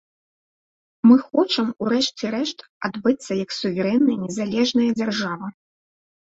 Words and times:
Мы 1.09 1.17
хочам, 1.27 1.67
у 1.83 1.91
рэшце 1.93 2.25
рэшт, 2.37 2.59
адбыцца 2.91 3.31
як 3.43 3.49
суверэнная 3.59 4.17
незалежная 4.25 4.91
дзяржава. 4.99 5.47